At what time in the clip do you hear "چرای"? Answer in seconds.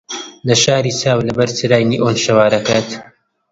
1.57-1.87